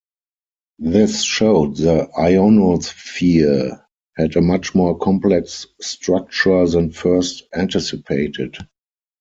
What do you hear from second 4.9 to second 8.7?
complex structure than first anticipated.